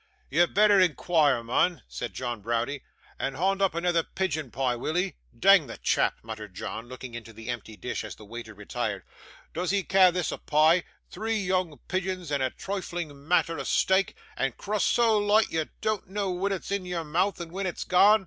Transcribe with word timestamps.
'Ye'd 0.31 0.55
betther 0.55 0.79
inquire, 0.79 1.43
mun,' 1.43 1.83
said 1.87 2.11
John 2.15 2.41
Browdie. 2.41 2.81
'An' 3.19 3.35
hond 3.35 3.61
up 3.61 3.75
another 3.75 4.01
pigeon 4.01 4.49
pie, 4.49 4.75
will 4.75 4.97
'ee? 4.97 5.13
Dang 5.37 5.67
the 5.67 5.77
chap,' 5.77 6.17
muttered 6.23 6.55
John, 6.55 6.87
looking 6.89 7.13
into 7.13 7.31
the 7.33 7.49
empty 7.49 7.77
dish 7.77 8.03
as 8.03 8.15
the 8.15 8.25
waiter 8.25 8.55
retired; 8.55 9.03
'does 9.53 9.69
he 9.69 9.83
ca' 9.83 10.09
this 10.09 10.31
a 10.31 10.39
pie 10.39 10.85
three 11.11 11.37
yoong 11.45 11.77
pigeons 11.87 12.31
and 12.31 12.41
a 12.41 12.49
troifling 12.49 13.13
matther 13.27 13.59
o' 13.59 13.63
steak, 13.63 14.15
and 14.35 14.53
a 14.55 14.57
crust 14.57 14.87
so 14.87 15.19
loight 15.19 15.51
that 15.51 15.53
you 15.53 15.69
doant 15.81 16.07
know 16.09 16.31
when 16.31 16.51
it's 16.51 16.71
in 16.71 16.83
your 16.83 17.03
mooth 17.03 17.39
and 17.39 17.51
when 17.51 17.67
it's 17.67 17.83
gane? 17.83 18.19